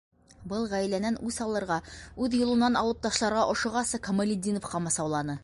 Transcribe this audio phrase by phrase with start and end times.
[0.51, 1.77] Был ғаиләнән үс алырға,
[2.27, 5.39] үҙ юлынан алып ташларға ошоғаса Камалетдинов ҡамасауланы.